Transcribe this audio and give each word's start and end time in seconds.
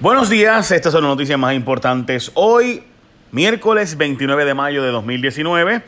Buenos 0.00 0.28
días, 0.28 0.70
estas 0.70 0.92
son 0.92 1.02
las 1.02 1.10
noticias 1.10 1.36
más 1.40 1.54
importantes. 1.54 2.30
Hoy, 2.34 2.84
miércoles 3.32 3.96
29 3.96 4.44
de 4.44 4.54
mayo 4.54 4.80
de 4.84 4.92
2019, 4.92 5.82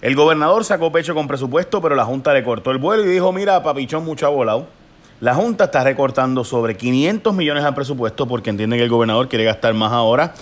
el 0.00 0.16
gobernador 0.16 0.64
sacó 0.64 0.90
pecho 0.90 1.14
con 1.14 1.28
presupuesto, 1.28 1.82
pero 1.82 1.94
la 1.94 2.06
Junta 2.06 2.32
le 2.32 2.42
cortó 2.42 2.70
el 2.70 2.78
vuelo 2.78 3.04
y 3.04 3.08
dijo, 3.08 3.32
mira, 3.32 3.62
papichón, 3.62 4.02
mucho 4.02 4.24
ha 4.24 4.30
volado. 4.30 4.66
La 5.20 5.34
Junta 5.34 5.64
está 5.64 5.84
recortando 5.84 6.42
sobre 6.42 6.78
500 6.78 7.34
millones 7.34 7.64
al 7.64 7.74
presupuesto 7.74 8.26
porque 8.26 8.48
entiende 8.48 8.78
que 8.78 8.84
el 8.84 8.88
gobernador 8.88 9.28
quiere 9.28 9.44
gastar 9.44 9.74
más 9.74 9.92
ahora 9.92 10.32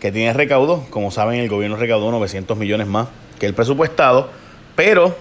que 0.00 0.10
tiene 0.10 0.32
recaudo. 0.32 0.86
Como 0.88 1.10
saben, 1.10 1.38
el 1.40 1.50
gobierno 1.50 1.76
recaudó 1.76 2.10
900 2.10 2.56
millones 2.56 2.86
más 2.86 3.08
que 3.38 3.44
el 3.44 3.52
presupuestado, 3.52 4.30
pero 4.74 5.14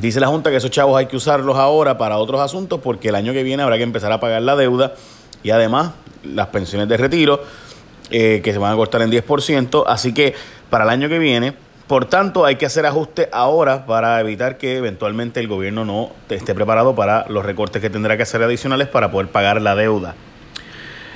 dice 0.00 0.20
la 0.20 0.28
Junta 0.28 0.48
que 0.48 0.56
esos 0.56 0.70
chavos 0.70 0.96
hay 0.96 1.04
que 1.04 1.18
usarlos 1.18 1.58
ahora 1.58 1.98
para 1.98 2.16
otros 2.16 2.40
asuntos 2.40 2.80
porque 2.82 3.10
el 3.10 3.14
año 3.14 3.34
que 3.34 3.42
viene 3.42 3.62
habrá 3.62 3.76
que 3.76 3.82
empezar 3.82 4.10
a 4.10 4.20
pagar 4.20 4.40
la 4.40 4.56
deuda 4.56 4.94
y 5.42 5.50
además 5.50 5.92
las 6.24 6.48
pensiones 6.48 6.88
de 6.88 6.96
retiro, 6.96 7.42
eh, 8.10 8.40
que 8.42 8.52
se 8.52 8.58
van 8.58 8.72
a 8.72 8.76
cortar 8.76 9.02
en 9.02 9.10
10%. 9.10 9.84
Así 9.86 10.12
que 10.12 10.34
para 10.70 10.84
el 10.84 10.90
año 10.90 11.08
que 11.08 11.18
viene, 11.18 11.54
por 11.86 12.06
tanto, 12.06 12.46
hay 12.46 12.56
que 12.56 12.64
hacer 12.64 12.86
ajustes 12.86 13.28
ahora 13.30 13.84
para 13.84 14.18
evitar 14.20 14.56
que 14.56 14.78
eventualmente 14.78 15.40
el 15.40 15.48
gobierno 15.48 15.84
no 15.84 16.10
esté 16.30 16.54
preparado 16.54 16.94
para 16.94 17.26
los 17.28 17.44
recortes 17.44 17.82
que 17.82 17.90
tendrá 17.90 18.16
que 18.16 18.22
hacer 18.22 18.42
adicionales 18.42 18.88
para 18.88 19.10
poder 19.10 19.28
pagar 19.28 19.60
la 19.60 19.74
deuda. 19.74 20.14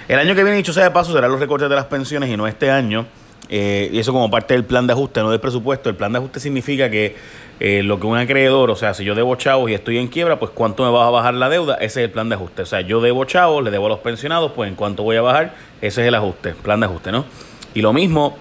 El 0.08 0.18
año 0.18 0.34
que 0.34 0.42
viene, 0.42 0.56
dicho 0.56 0.72
sea 0.72 0.84
de 0.84 0.90
paso, 0.90 1.12
serán 1.12 1.30
los 1.30 1.40
recortes 1.40 1.68
de 1.68 1.76
las 1.76 1.86
pensiones 1.86 2.30
y 2.30 2.36
no 2.36 2.46
este 2.46 2.70
año. 2.70 3.06
Eh, 3.48 3.88
y 3.92 3.98
eso 3.98 4.12
como 4.12 4.30
parte 4.30 4.54
del 4.54 4.64
plan 4.64 4.86
de 4.86 4.92
ajuste, 4.92 5.20
no 5.20 5.30
del 5.30 5.40
presupuesto. 5.40 5.88
El 5.88 5.96
plan 5.96 6.12
de 6.12 6.18
ajuste 6.18 6.40
significa 6.40 6.90
que 6.90 7.16
eh, 7.60 7.82
lo 7.82 7.98
que 7.98 8.06
un 8.06 8.16
acreedor, 8.16 8.70
o 8.70 8.76
sea, 8.76 8.94
si 8.94 9.04
yo 9.04 9.14
debo 9.14 9.34
chavos 9.36 9.70
y 9.70 9.74
estoy 9.74 9.98
en 9.98 10.08
quiebra, 10.08 10.38
pues 10.38 10.52
cuánto 10.52 10.84
me 10.84 10.90
va 10.90 11.06
a 11.06 11.10
bajar 11.10 11.34
la 11.34 11.48
deuda, 11.48 11.74
ese 11.74 12.00
es 12.00 12.06
el 12.06 12.10
plan 12.10 12.28
de 12.28 12.36
ajuste. 12.36 12.62
O 12.62 12.66
sea, 12.66 12.80
yo 12.82 13.00
debo 13.00 13.24
chavos, 13.24 13.64
le 13.64 13.70
debo 13.70 13.86
a 13.86 13.88
los 13.90 13.98
pensionados, 13.98 14.52
pues 14.52 14.68
en 14.68 14.76
cuánto 14.76 15.02
voy 15.02 15.16
a 15.16 15.22
bajar, 15.22 15.54
ese 15.80 16.02
es 16.02 16.08
el 16.08 16.14
ajuste, 16.14 16.54
plan 16.54 16.80
de 16.80 16.86
ajuste, 16.86 17.12
¿no? 17.12 17.24
Y 17.74 17.82
lo 17.82 17.92
mismo 17.92 18.36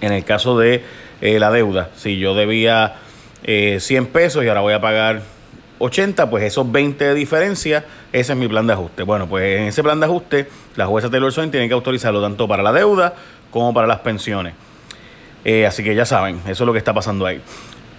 en 0.00 0.12
el 0.12 0.24
caso 0.24 0.58
de 0.58 0.84
eh, 1.20 1.38
la 1.38 1.50
deuda. 1.50 1.90
Si 1.96 2.18
yo 2.18 2.34
debía 2.34 2.96
100 3.44 4.06
pesos 4.06 4.44
y 4.44 4.48
ahora 4.48 4.60
voy 4.60 4.74
a 4.74 4.80
pagar 4.80 5.22
80, 5.78 6.30
pues 6.30 6.44
esos 6.44 6.70
20 6.70 7.04
de 7.04 7.14
diferencia, 7.14 7.84
ese 8.12 8.32
es 8.32 8.38
mi 8.38 8.48
plan 8.48 8.66
de 8.66 8.72
ajuste. 8.72 9.02
Bueno, 9.02 9.28
pues 9.28 9.60
en 9.60 9.64
ese 9.64 9.82
plan 9.82 10.00
de 10.00 10.06
ajuste, 10.06 10.48
la 10.74 10.86
jueza 10.86 11.10
Taylor 11.10 11.32
Swain 11.32 11.50
tiene 11.50 11.68
que 11.68 11.74
autorizarlo 11.74 12.22
tanto 12.22 12.48
para 12.48 12.62
la 12.62 12.72
deuda 12.72 13.14
como 13.50 13.72
para 13.74 13.86
las 13.86 14.00
pensiones. 14.00 14.54
Eh, 15.44 15.66
así 15.66 15.84
que 15.84 15.94
ya 15.94 16.04
saben, 16.04 16.40
eso 16.46 16.64
es 16.64 16.66
lo 16.66 16.72
que 16.72 16.78
está 16.78 16.94
pasando 16.94 17.26
ahí. 17.26 17.40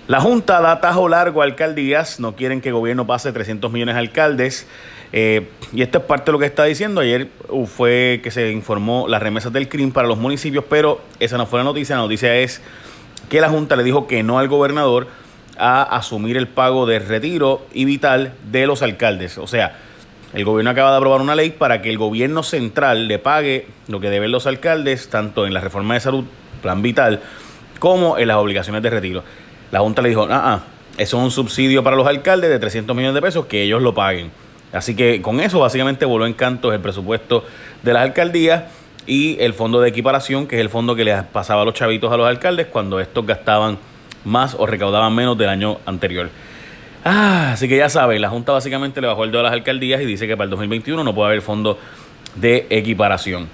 La 0.08 0.22
Junta 0.22 0.62
da 0.62 0.80
tajo 0.80 1.10
largo 1.10 1.42
a 1.42 1.44
alcaldías, 1.44 2.22
no 2.22 2.34
quieren 2.34 2.62
que 2.62 2.70
el 2.70 2.76
gobierno 2.76 3.06
pase 3.06 3.34
300 3.34 3.70
millones 3.70 3.96
a 3.96 4.00
alcaldes. 4.00 4.66
Eh, 5.12 5.50
y 5.74 5.82
esto 5.82 5.98
es 5.98 6.06
parte 6.06 6.28
de 6.28 6.32
lo 6.32 6.40
que 6.40 6.46
está 6.46 6.64
diciendo. 6.64 7.02
Ayer 7.02 7.28
uh, 7.50 7.66
fue 7.66 8.22
que 8.24 8.32
se 8.32 8.52
informó 8.52 9.10
las 9.10 9.22
remesas 9.22 9.52
del 9.52 9.68
CRIM 9.68 9.92
para 9.92 10.08
los 10.08 10.18
municipios, 10.18 10.64
pero 10.70 11.02
esa 11.20 11.38
no 11.38 11.46
fue 11.46 11.60
la 11.60 11.66
noticia. 11.66 11.98
La 11.98 12.04
noticia 12.04 12.38
es 12.38 12.62
que 13.28 13.42
la 13.42 13.50
Junta 13.50 13.76
le 13.76 13.84
dijo 13.84 14.08
que 14.08 14.24
no 14.24 14.40
al 14.40 14.48
gobernador 14.48 15.08
a 15.58 15.84
asumir 15.84 16.38
el 16.38 16.48
pago 16.48 16.86
de 16.86 17.00
retiro 17.00 17.66
y 17.74 17.84
vital 17.84 18.34
de 18.50 18.66
los 18.66 18.82
alcaldes. 18.84 19.38
O 19.38 19.48
sea, 19.48 19.76
el 20.34 20.46
gobierno 20.46 20.72
acaba 20.72 20.92
de 20.92 20.98
aprobar 20.98 21.20
una 21.20 21.36
ley 21.36 21.50
para 21.50 21.82
que 21.82 21.90
el 21.90 21.98
gobierno 21.98 22.44
central 22.44 23.10
le 23.10 23.20
pague 23.20 23.68
lo 23.90 24.00
que 24.00 24.10
deben 24.10 24.32
los 24.32 24.48
alcaldes, 24.48 25.10
tanto 25.10 25.46
en 25.46 25.54
la 25.54 25.60
reforma 25.60 25.96
de 25.96 26.00
salud, 26.00 26.24
plan 26.62 26.82
vital, 26.82 27.20
como 27.80 28.18
en 28.18 28.30
las 28.30 28.38
obligaciones 28.38 28.82
de 28.82 28.90
retiro. 28.90 29.24
La 29.72 29.80
Junta 29.80 30.02
le 30.02 30.10
dijo, 30.10 30.28
ah, 30.30 30.42
ah, 30.44 30.60
eso 30.98 31.18
es 31.18 31.24
un 31.24 31.32
subsidio 31.32 31.84
para 31.84 31.96
los 31.96 32.08
alcaldes 32.08 32.50
de 32.50 32.60
300 32.60 32.96
millones 32.96 33.16
de 33.16 33.22
pesos, 33.22 33.46
que 33.46 33.64
ellos 33.64 33.82
lo 33.82 33.94
paguen. 33.94 34.32
Así 34.74 34.96
que 34.96 35.22
con 35.22 35.40
eso 35.40 35.60
básicamente 35.60 36.06
voló 36.06 36.26
en 36.26 36.34
cantos 36.34 36.74
el 36.74 36.80
presupuesto 36.80 37.46
de 37.84 37.94
las 37.94 38.04
alcaldías 38.04 38.64
y 39.06 39.38
el 39.40 39.54
fondo 39.54 39.80
de 39.80 39.90
equiparación, 39.90 40.48
que 40.48 40.56
es 40.56 40.62
el 40.62 40.70
fondo 40.70 40.96
que 40.96 41.06
les 41.06 41.24
pasaba 41.24 41.62
a 41.62 41.66
los 41.66 41.74
chavitos 41.74 42.12
a 42.12 42.18
los 42.18 42.28
alcaldes 42.28 42.68
cuando 42.68 43.00
estos 43.00 43.26
gastaban 43.26 43.78
más 44.26 44.56
o 44.58 44.66
recaudaban 44.66 45.16
menos 45.16 45.38
del 45.38 45.50
año 45.50 45.78
anterior. 45.86 46.30
Ah, 47.06 47.52
así 47.54 47.70
que 47.70 47.78
ya 47.78 47.88
saben, 47.88 48.22
la 48.22 48.30
Junta 48.30 48.52
básicamente 48.52 49.00
le 49.00 49.08
bajó 49.08 49.24
el 49.24 49.32
dedo 49.32 49.42
a 49.42 49.44
las 49.44 49.54
alcaldías 49.54 50.02
y 50.02 50.06
dice 50.06 50.28
que 50.28 50.36
para 50.36 50.46
el 50.46 50.50
2021 50.50 51.04
no 51.04 51.16
puede 51.16 51.30
haber 51.30 51.42
fondo 51.42 51.80
de 52.36 52.68
equiparación. 52.70 53.48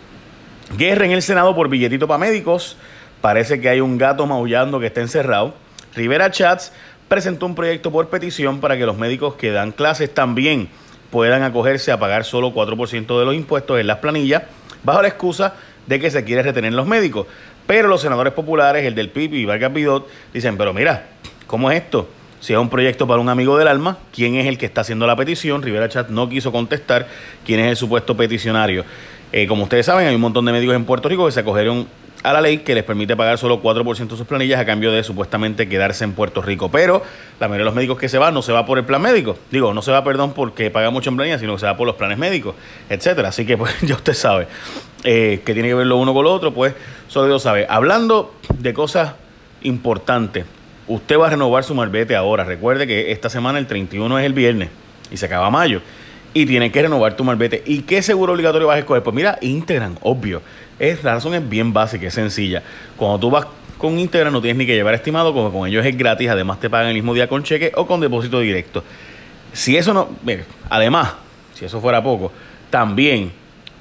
Guerra 0.75 1.05
en 1.05 1.11
el 1.11 1.21
Senado 1.21 1.53
por 1.53 1.69
billetito 1.69 2.07
para 2.07 2.17
médicos. 2.17 2.77
Parece 3.21 3.61
que 3.61 3.69
hay 3.69 3.79
un 3.79 3.97
gato 3.97 4.25
maullando 4.25 4.79
que 4.79 4.87
está 4.87 5.01
encerrado. 5.01 5.53
Rivera 5.95 6.31
Chats 6.31 6.71
presentó 7.07 7.45
un 7.45 7.55
proyecto 7.55 7.91
por 7.91 8.09
petición 8.09 8.59
para 8.59 8.77
que 8.77 8.85
los 8.85 8.97
médicos 8.97 9.35
que 9.35 9.51
dan 9.51 9.71
clases 9.71 10.13
también 10.13 10.69
puedan 11.11 11.43
acogerse 11.43 11.91
a 11.91 11.99
pagar 11.99 12.25
solo 12.25 12.53
4% 12.53 13.19
de 13.19 13.25
los 13.25 13.35
impuestos 13.35 13.79
en 13.79 13.87
las 13.87 13.99
planillas, 13.99 14.43
bajo 14.83 15.03
la 15.03 15.09
excusa 15.09 15.53
de 15.85 15.99
que 15.99 16.09
se 16.09 16.23
quiere 16.23 16.41
retener 16.41 16.73
los 16.73 16.87
médicos. 16.87 17.27
Pero 17.67 17.87
los 17.87 18.01
senadores 18.01 18.33
populares, 18.33 18.83
el 18.85 18.95
del 18.95 19.09
PIB 19.09 19.35
y 19.35 19.45
Vargas 19.45 19.71
Bidot, 19.71 20.07
dicen, 20.33 20.57
pero 20.57 20.73
mira, 20.73 21.05
¿cómo 21.45 21.69
es 21.69 21.83
esto? 21.83 22.09
Si 22.39 22.51
es 22.51 22.59
un 22.59 22.69
proyecto 22.69 23.07
para 23.07 23.21
un 23.21 23.29
amigo 23.29 23.57
del 23.57 23.67
alma, 23.67 23.99
¿quién 24.11 24.35
es 24.35 24.47
el 24.47 24.57
que 24.57 24.65
está 24.65 24.81
haciendo 24.81 25.07
la 25.07 25.15
petición? 25.15 25.61
Rivera 25.61 25.87
Chat 25.87 26.09
no 26.09 26.27
quiso 26.27 26.51
contestar 26.51 27.07
quién 27.45 27.59
es 27.61 27.67
el 27.67 27.77
supuesto 27.77 28.17
peticionario. 28.17 28.83
Eh, 29.31 29.47
como 29.47 29.63
ustedes 29.63 29.85
saben, 29.85 30.07
hay 30.07 30.15
un 30.15 30.21
montón 30.21 30.45
de 30.45 30.51
médicos 30.51 30.75
en 30.75 30.83
Puerto 30.83 31.07
Rico 31.07 31.25
que 31.25 31.31
se 31.31 31.39
acogieron 31.39 31.87
a 32.23 32.31
la 32.31 32.41
ley 32.41 32.59
que 32.59 32.73
les 32.73 32.83
permite 32.83 33.15
pagar 33.15 33.37
solo 33.37 33.61
4% 33.61 34.07
de 34.07 34.17
sus 34.17 34.25
planillas 34.25 34.59
a 34.59 34.65
cambio 34.65 34.91
de 34.91 35.03
supuestamente 35.03 35.67
quedarse 35.67 36.05
en 36.05 36.13
Puerto 36.13 36.41
Rico. 36.41 36.71
Pero 36.71 37.03
la 37.39 37.47
mayoría 37.47 37.63
de 37.63 37.65
los 37.65 37.75
médicos 37.75 37.99
que 37.99 38.07
se 38.07 38.17
van 38.17 38.33
no 38.33 38.41
se 38.41 38.53
va 38.53 38.65
por 38.65 38.77
el 38.77 38.85
plan 38.85 39.01
médico. 39.01 39.37
Digo, 39.51 39.73
no 39.73 39.81
se 39.81 39.91
va, 39.91 40.03
perdón, 40.03 40.33
porque 40.33 40.71
paga 40.71 40.89
mucho 40.89 41.09
en 41.09 41.17
planilla, 41.17 41.37
sino 41.37 41.53
que 41.53 41.59
se 41.59 41.65
va 41.65 41.75
por 41.75 41.85
los 41.85 41.97
planes 41.97 42.17
médicos, 42.17 42.55
etcétera. 42.89 43.29
Así 43.29 43.45
que 43.45 43.57
pues 43.57 43.75
ya 43.81 43.95
usted 43.95 44.13
sabe 44.13 44.47
eh, 45.03 45.41
que 45.45 45.53
tiene 45.53 45.67
que 45.67 45.75
ver 45.75 45.87
lo 45.87 45.97
uno 45.97 46.13
con 46.13 46.23
lo 46.23 46.33
otro, 46.33 46.53
pues 46.53 46.73
solo 47.09 47.27
Dios 47.27 47.43
sabe. 47.43 47.67
Hablando 47.69 48.33
de 48.57 48.73
cosas 48.73 49.13
importantes, 49.61 50.45
usted 50.87 51.19
va 51.19 51.27
a 51.27 51.29
renovar 51.31 51.65
su 51.65 51.75
marbete 51.75 52.15
ahora. 52.15 52.45
Recuerde 52.45 52.87
que 52.87 53.11
esta 53.11 53.29
semana 53.29 53.59
el 53.59 53.67
31 53.67 54.19
es 54.19 54.25
el 54.25 54.33
viernes 54.33 54.69
y 55.11 55.17
se 55.17 55.25
acaba 55.25 55.49
mayo. 55.49 55.81
Y 56.33 56.45
tiene 56.45 56.71
que 56.71 56.81
renovar 56.81 57.15
tu 57.15 57.23
marbete. 57.23 57.61
¿Y 57.65 57.81
qué 57.81 58.01
seguro 58.01 58.33
obligatorio 58.33 58.67
vas 58.67 58.77
a 58.77 58.79
escoger? 58.79 59.03
Pues 59.03 59.15
mira, 59.15 59.37
Integran, 59.41 59.97
obvio. 60.01 60.41
Es, 60.79 61.03
la 61.03 61.13
razón 61.13 61.35
es 61.35 61.47
bien 61.47 61.73
básica, 61.73 62.07
es 62.07 62.13
sencilla. 62.13 62.63
Cuando 62.97 63.19
tú 63.19 63.29
vas 63.29 63.45
con 63.77 63.99
Integran 63.99 64.33
no 64.33 64.41
tienes 64.41 64.57
ni 64.57 64.65
que 64.65 64.75
llevar 64.75 64.95
estimado, 64.95 65.33
como 65.33 65.51
con 65.51 65.67
ellos 65.67 65.85
es 65.85 65.97
gratis, 65.97 66.29
además 66.29 66.59
te 66.59 66.69
pagan 66.69 66.87
el 66.87 66.93
mismo 66.93 67.13
día 67.13 67.27
con 67.27 67.43
cheque 67.43 67.71
o 67.75 67.85
con 67.85 67.99
depósito 67.99 68.39
directo. 68.39 68.83
Si 69.51 69.77
eso 69.77 69.93
no, 69.93 70.09
además, 70.69 71.13
si 71.53 71.65
eso 71.65 71.79
fuera 71.79 72.01
poco, 72.01 72.31
también 72.69 73.31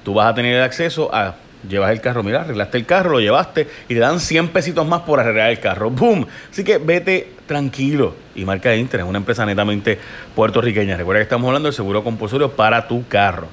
tú 0.05 0.15
vas 0.15 0.29
a 0.29 0.35
tener 0.35 0.61
acceso 0.61 1.15
a 1.15 1.37
llevas 1.69 1.91
el 1.91 2.01
carro, 2.01 2.23
mira, 2.23 2.43
arreglaste 2.43 2.79
el 2.79 2.87
carro, 2.87 3.11
lo 3.11 3.21
llevaste 3.21 3.69
y 3.89 3.95
te 3.95 4.01
dan 4.01 4.21
100 4.21 4.49
pesitos 4.49 4.87
más 4.87 5.03
por 5.03 5.21
arreglar 5.21 5.51
el 5.51 5.61
carro. 5.61 5.91
¡Boom! 5.91 6.27
Así 6.51 6.65
que 6.65 6.79
vete 6.79 7.35
tranquilo. 7.47 8.15
Y 8.35 8.45
Marca 8.45 8.75
Inter 8.75 9.01
es 9.01 9.07
una 9.07 9.19
empresa 9.19 9.45
netamente 9.45 9.99
puertorriqueña. 10.35 10.97
Recuerda 10.97 11.21
que 11.21 11.25
estamos 11.25 11.47
hablando 11.47 11.69
del 11.69 11.75
seguro 11.75 12.03
compulsorio 12.03 12.53
para 12.53 12.89
tu 12.89 13.07
carro. 13.07 13.49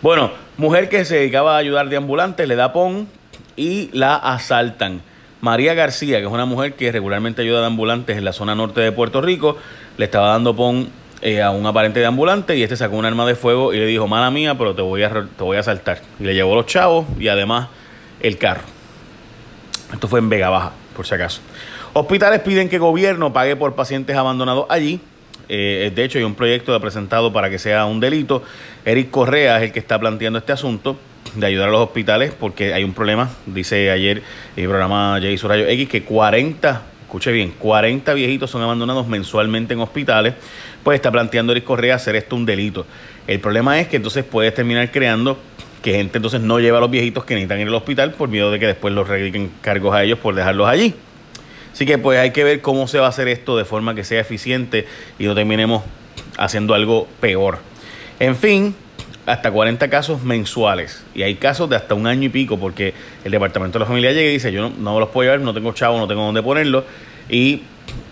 Bueno, 0.00 0.30
mujer 0.56 0.88
que 0.88 1.04
se 1.04 1.16
dedicaba 1.16 1.56
a 1.56 1.58
ayudar 1.58 1.88
de 1.88 1.96
ambulante, 1.96 2.46
le 2.46 2.54
da 2.54 2.72
pon 2.72 3.08
y 3.56 3.90
la 3.92 4.14
asaltan. 4.16 5.02
María 5.40 5.74
García, 5.74 6.18
que 6.18 6.26
es 6.26 6.32
una 6.32 6.46
mujer 6.46 6.74
que 6.74 6.90
regularmente 6.90 7.42
ayuda 7.42 7.60
de 7.60 7.66
ambulantes 7.66 8.16
en 8.16 8.24
la 8.24 8.32
zona 8.32 8.54
norte 8.54 8.80
de 8.80 8.92
Puerto 8.92 9.20
Rico, 9.20 9.56
le 9.96 10.04
estaba 10.04 10.28
dando 10.28 10.54
pon 10.54 10.88
eh, 11.20 11.42
a 11.42 11.50
un 11.50 11.66
aparente 11.66 12.00
de 12.00 12.06
ambulante 12.06 12.56
y 12.56 12.62
este 12.62 12.76
sacó 12.76 12.96
un 12.96 13.04
arma 13.04 13.26
de 13.26 13.34
fuego 13.34 13.74
y 13.74 13.78
le 13.78 13.86
dijo, 13.86 14.06
mala 14.06 14.30
mía, 14.30 14.56
pero 14.56 14.74
te 14.74 14.82
voy 14.82 15.02
a, 15.02 15.10
te 15.10 15.42
voy 15.42 15.56
a 15.56 15.60
asaltar. 15.60 16.00
Y 16.20 16.24
le 16.24 16.34
llevó 16.34 16.54
los 16.54 16.66
chavos 16.66 17.06
y 17.18 17.28
además 17.28 17.68
el 18.20 18.38
carro. 18.38 18.62
Esto 19.92 20.06
fue 20.06 20.20
en 20.20 20.28
Vega 20.28 20.48
Baja, 20.50 20.72
por 20.94 21.06
si 21.06 21.14
acaso. 21.14 21.40
Hospitales 21.92 22.40
piden 22.40 22.68
que 22.68 22.76
el 22.76 22.82
gobierno 22.82 23.32
pague 23.32 23.56
por 23.56 23.74
pacientes 23.74 24.16
abandonados 24.16 24.66
allí. 24.68 25.00
Eh, 25.48 25.90
de 25.94 26.04
hecho, 26.04 26.18
hay 26.18 26.24
un 26.24 26.34
proyecto 26.34 26.78
presentado 26.80 27.32
para 27.32 27.50
que 27.50 27.58
sea 27.58 27.86
un 27.86 27.98
delito. 27.98 28.42
Eric 28.84 29.10
Correa 29.10 29.56
es 29.56 29.64
el 29.64 29.72
que 29.72 29.78
está 29.78 29.98
planteando 29.98 30.38
este 30.38 30.52
asunto 30.52 30.96
de 31.34 31.46
ayudar 31.46 31.68
a 31.68 31.72
los 31.72 31.80
hospitales 31.80 32.32
porque 32.38 32.74
hay 32.74 32.84
un 32.84 32.94
problema. 32.94 33.30
Dice 33.46 33.90
ayer 33.90 34.22
el 34.56 34.68
programa 34.68 35.18
Jay 35.20 35.36
Surayo 35.36 35.66
X 35.66 35.88
que 35.88 36.04
40 36.04 36.82
escuche 37.08 37.32
bien, 37.32 37.54
40 37.58 38.12
viejitos 38.12 38.50
son 38.50 38.60
abandonados 38.60 39.08
mensualmente 39.08 39.72
en 39.72 39.80
hospitales, 39.80 40.34
pues 40.82 40.96
está 40.96 41.10
planteando 41.10 41.52
Eric 41.52 41.64
Correa 41.64 41.94
hacer 41.94 42.16
esto 42.16 42.36
un 42.36 42.44
delito. 42.44 42.84
El 43.26 43.40
problema 43.40 43.80
es 43.80 43.88
que 43.88 43.96
entonces 43.96 44.26
puedes 44.26 44.54
terminar 44.54 44.90
creando 44.90 45.38
que 45.80 45.94
gente 45.94 46.18
entonces 46.18 46.42
no 46.42 46.60
lleva 46.60 46.76
a 46.76 46.80
los 46.82 46.90
viejitos 46.90 47.24
que 47.24 47.32
necesitan 47.32 47.60
ir 47.60 47.68
al 47.68 47.74
hospital 47.76 48.12
por 48.12 48.28
miedo 48.28 48.50
de 48.50 48.58
que 48.58 48.66
después 48.66 48.92
los 48.92 49.08
radiquen 49.08 49.50
cargos 49.62 49.94
a 49.94 50.04
ellos 50.04 50.18
por 50.18 50.34
dejarlos 50.34 50.68
allí. 50.68 50.94
Así 51.72 51.86
que 51.86 51.96
pues 51.96 52.18
hay 52.18 52.32
que 52.32 52.44
ver 52.44 52.60
cómo 52.60 52.86
se 52.86 52.98
va 52.98 53.06
a 53.06 53.08
hacer 53.08 53.26
esto 53.28 53.56
de 53.56 53.64
forma 53.64 53.94
que 53.94 54.04
sea 54.04 54.20
eficiente 54.20 54.86
y 55.18 55.24
no 55.24 55.34
terminemos 55.34 55.84
haciendo 56.36 56.74
algo 56.74 57.08
peor. 57.20 57.60
En 58.20 58.36
fin, 58.36 58.74
hasta 59.28 59.50
40 59.50 59.90
casos 59.90 60.22
mensuales. 60.22 61.04
Y 61.14 61.22
hay 61.22 61.34
casos 61.34 61.68
de 61.68 61.76
hasta 61.76 61.94
un 61.94 62.06
año 62.06 62.24
y 62.24 62.28
pico, 62.30 62.58
porque 62.58 62.94
el 63.24 63.30
departamento 63.30 63.78
de 63.78 63.80
la 63.80 63.86
familia 63.86 64.12
llega 64.12 64.30
y 64.30 64.32
dice, 64.32 64.50
yo 64.50 64.70
no, 64.70 64.98
los 64.98 65.10
puedo 65.10 65.30
llevar, 65.30 65.40
no 65.44 65.52
tengo 65.52 65.72
chavo, 65.74 65.98
no 65.98 66.08
tengo 66.08 66.24
dónde 66.24 66.42
ponerlo. 66.42 66.84
Y 67.28 67.62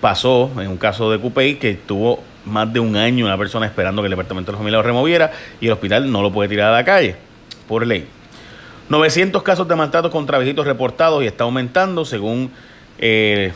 pasó 0.00 0.50
en 0.60 0.68
un 0.68 0.76
caso 0.76 1.10
de 1.10 1.18
Cupey 1.18 1.56
que 1.56 1.74
tuvo 1.74 2.22
más 2.44 2.70
de 2.70 2.80
un 2.80 2.96
año 2.96 3.24
una 3.24 3.38
persona 3.38 3.66
esperando 3.66 4.02
que 4.02 4.06
el 4.06 4.10
departamento 4.10 4.52
de 4.52 4.52
la 4.52 4.58
familia 4.58 4.76
lo 4.78 4.82
removiera 4.82 5.32
y 5.60 5.66
el 5.66 5.72
hospital 5.72 6.10
no 6.12 6.22
lo 6.22 6.30
puede 6.30 6.50
tirar 6.50 6.72
a 6.72 6.76
la 6.76 6.84
calle. 6.84 7.16
por 7.66 7.86
ley. 7.86 8.06
900 8.88 9.42
casos 9.42 9.66
de 9.66 9.74
maltrato 9.74 10.10
contra 10.10 10.38
viejitos 10.38 10.66
reportados 10.66 11.24
y 11.24 11.26
está 11.26 11.44
aumentando 11.44 12.04
según 12.04 12.50
eh, 12.98 13.52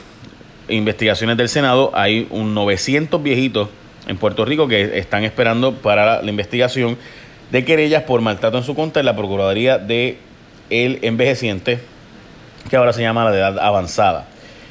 investigaciones 0.68 1.36
del 1.36 1.48
Senado. 1.48 1.92
Hay 1.94 2.26
un 2.30 2.54
900 2.54 3.22
viejitos 3.22 3.68
en 4.08 4.16
Puerto 4.16 4.44
Rico 4.44 4.66
que 4.66 4.98
están 4.98 5.24
esperando 5.24 5.74
para 5.74 6.22
la 6.22 6.30
investigación 6.30 6.96
de 7.50 7.64
querellas 7.64 8.02
por 8.04 8.20
maltrato 8.20 8.58
en 8.58 8.64
su 8.64 8.74
contra 8.74 9.00
en 9.00 9.06
la 9.06 9.16
Procuraduría 9.16 9.78
de 9.78 10.18
el 10.70 10.98
Envejeciente, 11.02 11.80
que 12.68 12.76
ahora 12.76 12.92
se 12.92 13.02
llama 13.02 13.24
la 13.24 13.30
de 13.32 13.38
edad 13.38 13.58
avanzada. 13.58 14.26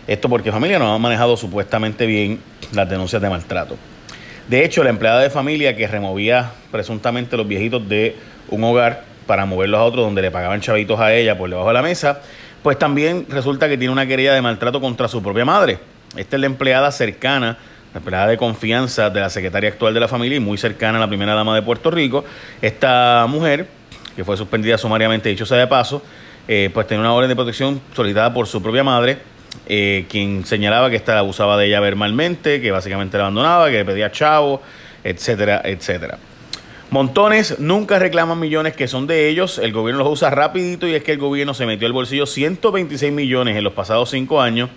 Esto 0.07 0.29
porque 0.29 0.51
familia 0.51 0.79
no 0.79 0.93
ha 0.93 0.97
manejado 0.97 1.37
supuestamente 1.37 2.05
bien 2.05 2.39
las 2.73 2.89
denuncias 2.89 3.21
de 3.21 3.29
maltrato. 3.29 3.75
De 4.47 4.65
hecho, 4.65 4.83
la 4.83 4.89
empleada 4.89 5.19
de 5.21 5.29
familia 5.29 5.75
que 5.75 5.87
removía 5.87 6.51
presuntamente 6.71 7.37
los 7.37 7.47
viejitos 7.47 7.87
de 7.87 8.15
un 8.49 8.63
hogar 8.63 9.03
para 9.27 9.45
moverlos 9.45 9.79
a 9.79 9.83
otro 9.83 10.01
donde 10.01 10.23
le 10.23 10.31
pagaban 10.31 10.61
chavitos 10.61 10.99
a 10.99 11.13
ella 11.13 11.37
por 11.37 11.49
debajo 11.49 11.67
de 11.67 11.73
la 11.75 11.83
mesa, 11.83 12.21
pues 12.63 12.79
también 12.79 13.27
resulta 13.29 13.69
que 13.69 13.77
tiene 13.77 13.91
una 13.91 14.07
querella 14.07 14.33
de 14.33 14.41
maltrato 14.41 14.81
contra 14.81 15.07
su 15.07 15.21
propia 15.21 15.45
madre. 15.45 15.77
Esta 16.17 16.37
es 16.37 16.39
la 16.39 16.47
empleada 16.47 16.91
cercana, 16.91 17.57
la 17.93 17.99
empleada 17.99 18.27
de 18.27 18.37
confianza 18.37 19.09
de 19.09 19.19
la 19.19 19.29
secretaria 19.29 19.69
actual 19.69 19.93
de 19.93 19.99
la 19.99 20.07
familia 20.07 20.37
y 20.37 20.39
muy 20.39 20.57
cercana 20.57 20.97
a 20.97 21.01
la 21.01 21.07
primera 21.07 21.33
dama 21.33 21.55
de 21.55 21.61
Puerto 21.61 21.89
Rico. 21.89 22.23
Esta 22.61 23.25
mujer, 23.27 23.67
que 24.15 24.23
fue 24.23 24.37
suspendida 24.37 24.77
sumariamente, 24.77 25.29
dicho 25.29 25.45
sea 25.45 25.57
de 25.57 25.67
paso, 25.67 26.03
eh, 26.47 26.69
pues 26.73 26.87
tiene 26.87 27.01
una 27.01 27.13
orden 27.13 27.29
de 27.29 27.35
protección 27.35 27.81
solicitada 27.95 28.33
por 28.33 28.47
su 28.47 28.61
propia 28.61 28.83
madre, 28.83 29.17
eh, 29.67 30.05
quien 30.09 30.45
señalaba 30.45 30.89
que 30.89 30.95
esta 30.95 31.17
abusaba 31.17 31.57
de 31.57 31.67
ella 31.67 31.79
verbalmente, 31.79 32.61
que 32.61 32.71
básicamente 32.71 33.17
la 33.17 33.23
abandonaba, 33.25 33.69
que 33.69 33.77
le 33.77 33.85
pedía 33.85 34.11
chavo, 34.11 34.61
etcétera, 35.03 35.61
etcétera. 35.63 36.17
Montones 36.91 37.59
nunca 37.59 37.99
reclaman 37.99 38.39
millones 38.39 38.75
que 38.75 38.87
son 38.87 39.05
de 39.05 39.29
ellos, 39.29 39.59
el 39.59 39.71
gobierno 39.71 40.03
los 40.03 40.13
usa 40.13 40.31
rapidito 40.31 40.87
y 40.87 40.95
es 40.95 41.03
que 41.03 41.11
el 41.11 41.19
gobierno 41.19 41.53
se 41.53 41.67
metió 41.67 41.85
al 41.85 41.93
bolsillo 41.93 42.25
126 42.25 43.13
millones 43.13 43.55
en 43.55 43.63
los 43.63 43.73
pasados 43.73 44.09
cinco 44.09 44.41
años 44.41 44.71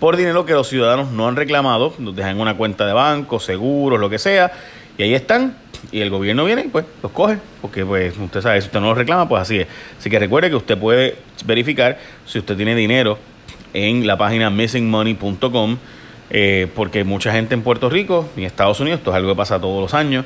por 0.00 0.16
dinero 0.16 0.44
que 0.44 0.52
los 0.52 0.68
ciudadanos 0.68 1.10
no 1.10 1.28
han 1.28 1.36
reclamado, 1.36 1.94
los 1.98 2.14
dejan 2.14 2.32
en 2.32 2.40
una 2.40 2.56
cuenta 2.56 2.86
de 2.86 2.92
banco, 2.92 3.40
seguros, 3.40 3.98
lo 3.98 4.10
que 4.10 4.18
sea, 4.18 4.52
y 4.98 5.02
ahí 5.02 5.14
están, 5.14 5.56
y 5.92 6.00
el 6.00 6.10
gobierno 6.10 6.44
viene 6.44 6.62
y 6.62 6.68
pues 6.68 6.84
los 7.02 7.12
coge, 7.12 7.38
porque 7.60 7.84
pues 7.84 8.16
usted 8.18 8.40
sabe, 8.40 8.60
si 8.60 8.66
usted 8.66 8.80
no 8.80 8.88
los 8.88 8.98
reclama, 8.98 9.28
pues 9.28 9.42
así 9.42 9.58
es. 9.58 9.66
Así 9.98 10.10
que 10.10 10.18
recuerde 10.18 10.50
que 10.50 10.56
usted 10.56 10.78
puede 10.78 11.16
verificar 11.44 11.98
si 12.26 12.38
usted 12.38 12.56
tiene 12.56 12.74
dinero 12.74 13.18
en 13.72 14.06
la 14.06 14.16
página 14.16 14.50
missingmoney.com, 14.50 15.76
eh, 16.30 16.66
porque 16.74 17.04
mucha 17.04 17.32
gente 17.32 17.54
en 17.54 17.62
Puerto 17.62 17.88
Rico 17.88 18.28
y 18.36 18.40
en 18.40 18.46
Estados 18.46 18.80
Unidos, 18.80 18.98
esto 18.98 19.10
es 19.10 19.16
algo 19.16 19.30
que 19.30 19.36
pasa 19.36 19.60
todos 19.60 19.80
los 19.80 19.94
años, 19.94 20.24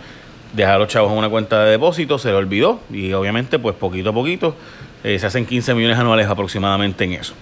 dejar 0.55 0.76
a 0.76 0.78
los 0.78 0.88
chavos 0.88 1.12
en 1.12 1.19
una 1.19 1.28
cuenta 1.28 1.64
de 1.64 1.73
depósito, 1.73 2.19
se 2.19 2.28
le 2.28 2.34
olvidó 2.34 2.81
y 2.90 3.12
obviamente 3.12 3.58
pues 3.58 3.76
poquito 3.76 4.11
a 4.11 4.12
poquito 4.12 4.56
eh, 5.05 5.19
se 5.19 5.26
hacen 5.26 5.46
15 5.46 5.75
millones 5.75 5.99
anuales 5.99 6.26
aproximadamente 6.26 7.05
en 7.05 7.12
eso. 7.12 7.34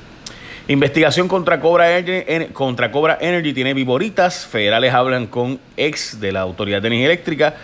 Investigación 0.71 1.29
contra 1.29 1.61
Cobra, 1.61 1.97
Energy, 1.97 2.53
contra 2.53 2.91
Energy 3.23 3.55
tiene 3.55 3.73
viboritas. 3.73 4.47
Federales 4.47 4.93
hablan 4.93 5.27
con 5.27 5.59
ex 5.79 6.21
de 6.21 6.31
la 6.31 6.43
Autoridad 6.43 6.83
de 6.83 6.89
Energía 6.89 7.07
Eléctrica. 7.07 7.55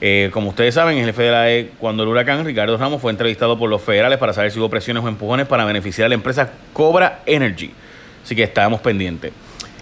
Eh, 0.00 0.30
como 0.32 0.48
ustedes 0.48 0.72
saben, 0.72 0.96
el 0.96 1.04
jefe 1.04 1.30
la 1.30 1.52
E, 1.52 1.72
cuando 1.78 2.02
el 2.02 2.08
huracán 2.08 2.46
Ricardo 2.46 2.78
Ramos 2.78 3.02
fue 3.02 3.10
entrevistado 3.10 3.58
por 3.58 3.68
los 3.68 3.82
federales 3.82 4.18
para 4.18 4.32
saber 4.32 4.50
si 4.52 4.58
hubo 4.58 4.70
presiones 4.70 5.04
o 5.04 5.08
empujones 5.08 5.46
para 5.46 5.66
beneficiar 5.66 6.06
a 6.06 6.08
la 6.08 6.14
empresa 6.14 6.50
Cobra 6.72 7.20
Energy. 7.26 7.72
Así 8.24 8.34
que 8.34 8.44
estábamos 8.44 8.80
pendientes. 8.80 9.32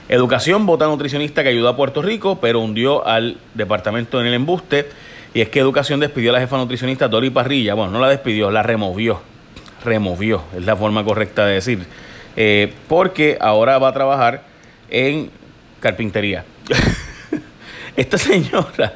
Educación, 0.09 0.67
vota 0.67 0.87
nutricionista 0.87 1.45
que 1.45 1.51
ayudó 1.51 1.69
a 1.69 1.77
Puerto 1.77 2.03
Rico, 2.03 2.41
pero 2.41 2.59
hundió 2.59 3.07
al 3.07 3.39
departamento 3.55 4.21
en 4.21 4.27
el 4.27 4.35
embuste. 4.35 4.89
Y 5.33 5.43
es 5.43 5.49
que 5.49 5.61
Educación 5.61 6.01
despidió 6.01 6.31
a 6.31 6.35
la 6.35 6.41
jefa 6.41 6.57
nutricionista 6.57 7.07
Dori 7.07 7.31
Parrilla. 7.31 7.75
Bueno, 7.75 7.93
no 7.93 8.01
la 8.01 8.09
despidió, 8.09 8.51
la 8.51 8.65
removió. 8.65 9.21
Removió, 9.85 10.43
es 10.57 10.65
la 10.65 10.75
forma 10.75 11.05
correcta 11.05 11.47
de 11.47 11.55
decir. 11.55 11.87
Eh, 12.37 12.73
porque 12.89 13.39
ahora 13.41 13.79
va 13.79 13.89
a 13.89 13.93
trabajar 13.93 14.45
en 14.91 15.31
carpintería. 15.81 16.45
esta 17.97 18.19
señora, 18.19 18.95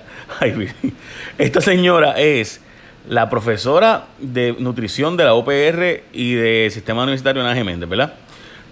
esta 1.38 1.61
señora 1.61 2.19
es 2.19 2.61
la 3.08 3.31
profesora 3.31 4.06
de 4.19 4.55
nutrición 4.58 5.17
de 5.17 5.25
la 5.25 5.35
OPR 5.35 6.02
y 6.12 6.35
de 6.35 6.69
Sistema 6.70 7.02
Universitario 7.02 7.44
Ana 7.44 7.64
Méndez, 7.64 7.88
¿verdad? 7.88 8.14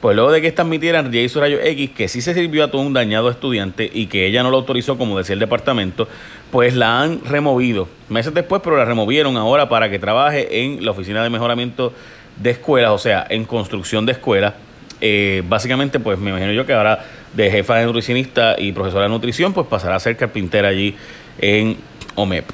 Pues 0.01 0.15
luego 0.15 0.31
de 0.31 0.43
que 0.43 0.49
esta 0.49 0.63
admitieran 0.63 1.07
J. 1.07 1.41
Rayo 1.41 1.59
X 1.61 1.91
que 1.91 2.09
sí 2.09 2.21
se 2.21 2.35
sirvió 2.35 2.65
a 2.65 2.71
todo 2.71 2.83
un 2.83 2.93
dañado 2.93 3.31
estudiante 3.31 3.91
y 3.93 4.07
que 4.07 4.27
ella 4.27 4.43
no 4.43 4.51
lo 4.51 4.59
autorizó, 4.59 4.99
como 4.99 5.17
decía 5.17 5.33
el 5.33 5.41
departamento, 5.41 6.07
pues 6.51 6.75
la 6.75 7.01
han 7.01 7.25
removido 7.25 7.89
meses 8.11 8.35
después, 8.35 8.61
pero 8.63 8.77
la 8.77 8.85
removieron 8.85 9.37
ahora 9.39 9.69
para 9.69 9.89
que 9.89 9.99
trabaje 9.99 10.63
en 10.63 10.85
la 10.85 10.91
oficina 10.91 11.23
de 11.23 11.31
mejoramiento 11.31 11.95
de 12.37 12.51
escuelas, 12.51 12.91
o 12.91 12.99
sea, 12.99 13.27
en 13.29 13.45
construcción 13.45 14.07
de 14.07 14.13
escuelas. 14.13 14.55
Eh, 15.01 15.43
básicamente, 15.49 16.01
pues 16.01 16.19
me 16.19 16.31
imagino 16.31 16.53
yo 16.53 16.65
que 16.65 16.73
ahora 16.73 17.05
de 17.35 17.51
jefa 17.51 17.77
de 17.77 17.87
nutricionista 17.87 18.57
y 18.59 18.73
profesora 18.73 19.05
de 19.05 19.11
nutrición, 19.11 19.53
pues 19.53 19.67
pasará 19.67 19.97
a 19.97 20.01
ser 20.01 20.17
carpintera 20.17 20.69
allí 20.69 20.97
en 21.39 21.77
OMEP. 22.15 22.45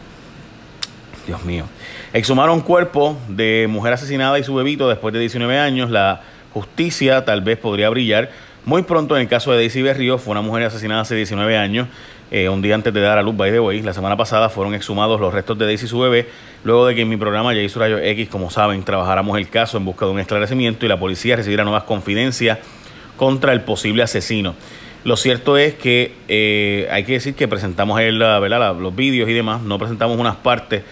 Dios 1.27 1.45
mío. 1.45 1.65
Exhumaron 2.13 2.61
cuerpo 2.61 3.17
de 3.29 3.67
mujer 3.71 3.93
asesinada 3.93 4.39
y 4.39 4.45
su 4.45 4.55
bebito 4.55 4.89
después 4.89 5.15
de 5.15 5.21
19 5.21 5.59
años. 5.59 5.91
La 5.91 6.21
justicia 6.53 7.25
tal 7.25 7.43
vez 7.43 7.59
podría 7.59 7.89
brillar. 7.91 8.31
Muy 8.65 8.83
pronto 8.83 9.17
en 9.17 9.23
el 9.23 9.29
caso 9.29 9.51
de 9.51 9.59
Daisy 9.59 9.83
Berrío, 9.83 10.19
fue 10.19 10.33
una 10.33 10.43
mujer 10.43 10.65
asesinada 10.65 11.01
hace 11.01 11.17
19 11.17 11.57
años, 11.57 11.89
eh, 12.31 12.49
un 12.49 12.63
día 12.63 12.77
antes 12.77 12.95
de 12.95 13.01
dar 13.01 13.19
a 13.19 13.23
luz, 13.23 13.37
by 13.37 13.51
the 13.51 13.59
way. 13.59 13.83
La 13.83 13.93
semana 13.93 14.17
pasada 14.17 14.49
fueron 14.51 14.75
exhumados 14.75 15.21
los 15.21 15.35
restos 15.35 15.59
de 15.59 15.67
Daisy 15.67 15.87
y 15.87 15.89
su 15.89 15.99
bebé, 15.99 16.29
luego 16.65 16.87
de 16.87 16.95
que 16.95 17.03
en 17.03 17.09
mi 17.09 17.17
programa 17.17 17.55
Jason 17.55 17.81
Rayo 17.81 17.99
X, 17.99 18.29
como 18.29 18.51
saben, 18.51 18.83
trabajáramos 18.83 19.39
el 19.39 19.49
caso 19.49 19.77
en 19.77 19.85
busca 19.85 20.07
de 20.07 20.13
un 20.13 20.21
esclarecimiento 20.21 20.87
y 20.87 20.89
la 20.89 20.99
policía 20.99 21.37
recibiera 21.37 21.65
nuevas 21.65 21.85
confidencias 21.85 22.59
contra 23.17 23.53
el 23.53 23.63
posible 23.63 24.03
asesino. 24.03 24.55
Lo 25.05 25.17
cierto 25.17 25.57
es 25.57 25.75
que 25.75 26.15
eh, 26.29 26.89
hay 26.91 27.05
que 27.05 27.13
decir 27.13 27.35
que 27.35 27.49
presentamos 27.49 28.01
el, 28.01 28.19
los 28.19 28.95
vídeos 28.95 29.29
y 29.29 29.33
demás, 29.33 29.63
no 29.63 29.79
presentamos 29.79 30.19
unas 30.19 30.37
partes 30.37 30.83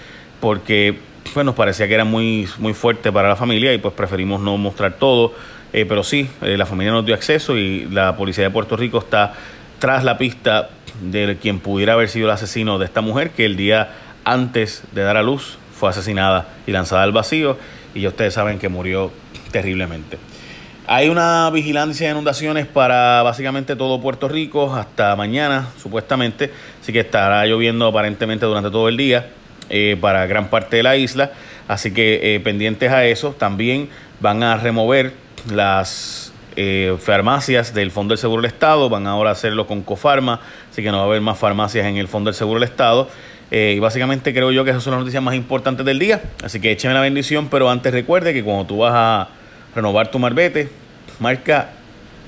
porque 0.40 0.96
pues 1.32 1.46
nos 1.46 1.54
parecía 1.54 1.86
que 1.86 1.94
era 1.94 2.04
muy, 2.04 2.48
muy 2.58 2.74
fuerte 2.74 3.12
para 3.12 3.28
la 3.28 3.36
familia 3.36 3.72
y 3.72 3.78
pues 3.78 3.94
preferimos 3.94 4.40
no 4.40 4.56
mostrar 4.56 4.94
todo. 4.94 5.32
Eh, 5.72 5.86
pero 5.88 6.02
sí, 6.02 6.28
eh, 6.42 6.56
la 6.56 6.66
familia 6.66 6.92
nos 6.92 7.06
dio 7.06 7.14
acceso 7.14 7.56
y 7.56 7.86
la 7.86 8.16
policía 8.16 8.44
de 8.44 8.50
Puerto 8.50 8.76
Rico 8.76 8.98
está 8.98 9.34
tras 9.78 10.02
la 10.02 10.18
pista 10.18 10.70
de 11.00 11.38
quien 11.40 11.60
pudiera 11.60 11.92
haber 11.92 12.08
sido 12.08 12.26
el 12.26 12.32
asesino 12.32 12.78
de 12.78 12.86
esta 12.86 13.00
mujer 13.00 13.30
que 13.30 13.44
el 13.44 13.56
día 13.56 13.90
antes 14.32 14.82
de 14.92 15.02
dar 15.02 15.16
a 15.16 15.22
luz 15.22 15.58
fue 15.78 15.90
asesinada 15.90 16.48
y 16.66 16.72
lanzada 16.72 17.02
al 17.02 17.12
vacío 17.12 17.56
y 17.94 18.02
ya 18.02 18.08
ustedes 18.08 18.34
saben 18.34 18.58
que 18.58 18.68
murió 18.68 19.10
terriblemente. 19.50 20.18
Hay 20.86 21.08
una 21.08 21.48
vigilancia 21.50 22.06
de 22.06 22.12
inundaciones 22.12 22.66
para 22.66 23.22
básicamente 23.22 23.76
todo 23.76 24.00
Puerto 24.00 24.28
Rico 24.28 24.74
hasta 24.74 25.14
mañana, 25.16 25.68
supuestamente, 25.80 26.52
así 26.80 26.92
que 26.92 27.00
estará 27.00 27.44
lloviendo 27.46 27.86
aparentemente 27.86 28.46
durante 28.46 28.70
todo 28.70 28.88
el 28.88 28.96
día. 28.96 29.30
Eh, 29.72 29.96
para 30.00 30.26
gran 30.26 30.50
parte 30.50 30.78
de 30.78 30.82
la 30.82 30.96
isla. 30.96 31.30
Así 31.68 31.92
que 31.92 32.34
eh, 32.34 32.40
pendientes 32.40 32.90
a 32.90 33.04
eso, 33.04 33.36
también 33.38 33.88
van 34.18 34.42
a 34.42 34.56
remover 34.56 35.12
las 35.48 36.29
eh, 36.62 36.96
farmacias 36.98 37.72
del 37.72 37.90
Fondo 37.90 38.12
del 38.12 38.18
Seguro 38.18 38.42
del 38.42 38.50
Estado, 38.50 38.90
van 38.90 39.06
ahora 39.06 39.30
a 39.30 39.32
hacerlo 39.32 39.66
con 39.66 39.82
Cofarma, 39.82 40.40
así 40.70 40.82
que 40.82 40.90
no 40.90 40.98
va 40.98 41.04
a 41.04 41.06
haber 41.06 41.22
más 41.22 41.38
farmacias 41.38 41.86
en 41.86 41.96
el 41.96 42.06
Fondo 42.06 42.28
del 42.28 42.34
Seguro 42.34 42.60
del 42.60 42.68
Estado. 42.68 43.08
y 43.50 43.78
básicamente 43.78 44.34
creo 44.34 44.52
yo 44.52 44.62
que 44.62 44.70
esas 44.70 44.82
son 44.82 44.92
las 44.92 45.00
noticias 45.00 45.22
más 45.22 45.34
importantes 45.34 45.86
del 45.86 45.98
día. 45.98 46.20
Así 46.44 46.60
que 46.60 46.70
écheme 46.70 46.92
la 46.92 47.00
bendición, 47.00 47.48
pero 47.48 47.70
antes 47.70 47.92
recuerde 47.92 48.34
que 48.34 48.44
cuando 48.44 48.66
tú 48.66 48.78
vas 48.78 48.92
a 48.94 49.28
renovar 49.74 50.10
tu 50.10 50.18
marbete, 50.18 50.68
marca 51.18 51.70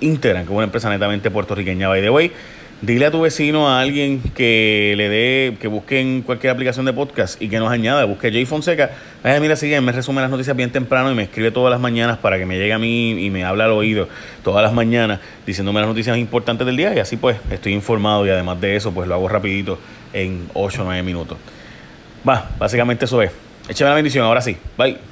Integran, 0.00 0.44
que 0.44 0.50
es 0.50 0.56
una 0.56 0.64
empresa 0.64 0.90
netamente 0.90 1.30
puertorriqueña, 1.30 1.88
by 1.88 2.00
the 2.00 2.10
way. 2.10 2.32
Dile 2.82 3.06
a 3.06 3.10
tu 3.12 3.20
vecino, 3.20 3.68
a 3.68 3.80
alguien 3.80 4.20
que 4.34 4.94
le 4.96 5.08
dé, 5.08 5.56
que 5.60 5.68
busque 5.68 6.00
en 6.00 6.22
cualquier 6.22 6.52
aplicación 6.52 6.84
de 6.84 6.92
podcast 6.92 7.40
y 7.40 7.48
que 7.48 7.60
nos 7.60 7.70
añada, 7.70 8.04
busque 8.06 8.32
Jay 8.32 8.44
Fonseca. 8.44 8.90
Ay, 9.22 9.38
mira, 9.38 9.54
sigue, 9.54 9.80
me 9.80 9.92
resume 9.92 10.20
las 10.20 10.28
noticias 10.28 10.56
bien 10.56 10.72
temprano 10.72 11.12
y 11.12 11.14
me 11.14 11.22
escribe 11.22 11.52
todas 11.52 11.70
las 11.70 11.80
mañanas 11.80 12.18
para 12.18 12.38
que 12.38 12.44
me 12.44 12.58
llegue 12.58 12.72
a 12.72 12.80
mí 12.80 13.24
y 13.24 13.30
me 13.30 13.44
hable 13.44 13.62
al 13.62 13.70
oído 13.70 14.08
todas 14.42 14.64
las 14.64 14.72
mañanas 14.72 15.20
diciéndome 15.46 15.78
las 15.78 15.88
noticias 15.90 16.18
importantes 16.18 16.66
del 16.66 16.76
día 16.76 16.92
y 16.92 16.98
así 16.98 17.16
pues 17.16 17.36
estoy 17.52 17.72
informado 17.72 18.26
y 18.26 18.30
además 18.30 18.60
de 18.60 18.74
eso 18.74 18.92
pues 18.92 19.06
lo 19.06 19.14
hago 19.14 19.28
rapidito 19.28 19.78
en 20.12 20.48
8 20.52 20.82
o 20.82 20.84
9 20.84 21.04
minutos. 21.04 21.38
Va, 22.28 22.50
básicamente 22.58 23.04
eso 23.04 23.22
es. 23.22 23.30
Échame 23.68 23.90
la 23.90 23.94
bendición, 23.94 24.24
ahora 24.26 24.40
sí. 24.40 24.56
Bye. 24.76 25.11